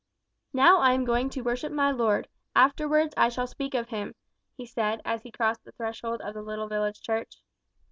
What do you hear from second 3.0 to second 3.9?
I shall speak of